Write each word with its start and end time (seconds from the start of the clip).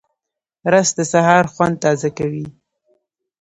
رس 0.71 0.89
د 0.97 0.99
سهار 1.11 1.45
خوند 1.53 1.75
تازه 1.83 2.09
کوي 2.17 2.45